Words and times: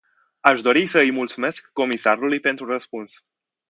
Aș 0.39 0.61
dori 0.61 0.85
să 0.85 0.99
îi 0.99 1.11
mulțumesc 1.11 1.69
comisarului 1.73 2.39
pentru 2.39 2.65
răspuns. 2.65 3.25